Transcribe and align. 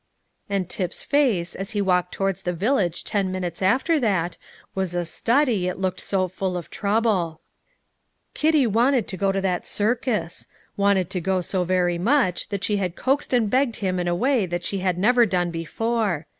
And 0.49 0.67
Tip's 0.67 1.03
face, 1.03 1.53
as 1.53 1.73
he 1.77 1.79
walked 1.79 2.11
towards 2.11 2.41
the 2.41 2.53
village 2.53 3.03
ten 3.03 3.31
minutes 3.31 3.61
after 3.61 3.99
that, 3.99 4.35
was 4.73 4.95
a 4.95 5.05
study, 5.05 5.67
it 5.67 5.77
looked 5.77 5.99
so 5.99 6.27
full 6.27 6.57
of 6.57 6.71
trouble. 6.71 7.39
Kitty 8.33 8.65
wanted 8.65 9.07
to 9.09 9.15
go 9.15 9.31
to 9.31 9.41
that 9.41 9.67
circus, 9.67 10.47
wanted 10.75 11.11
to 11.11 11.21
go 11.21 11.39
so 11.39 11.63
very 11.63 11.99
much 11.99 12.49
that 12.49 12.63
she 12.63 12.77
had 12.77 12.95
coaxed 12.95 13.31
and 13.31 13.47
begged 13.47 13.75
him 13.75 13.99
in 13.99 14.07
a 14.07 14.15
way 14.15 14.47
that 14.47 14.63
she 14.63 14.79
had 14.79 14.97
never 14.97 15.27
done 15.27 15.51
before. 15.51 16.25